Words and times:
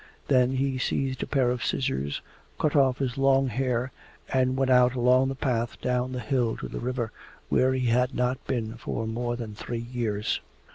Then 0.29 0.53
he 0.53 0.79
seized 0.79 1.21
a 1.21 1.27
pair 1.27 1.51
of 1.51 1.63
scissors, 1.63 2.21
cut 2.59 2.75
off 2.75 2.97
his 2.97 3.19
long 3.19 3.49
hair, 3.49 3.91
and 4.33 4.57
went 4.57 4.71
out 4.71 4.95
along 4.95 5.27
the 5.27 5.35
path 5.35 5.79
down 5.79 6.11
the 6.11 6.19
hill 6.19 6.57
to 6.57 6.67
the 6.67 6.79
river, 6.79 7.11
where 7.49 7.71
he 7.75 7.85
had 7.85 8.15
not 8.15 8.43
been 8.47 8.77
for 8.77 9.05
more 9.05 9.35
than 9.35 9.53
three 9.53 9.77
years. 9.93 10.41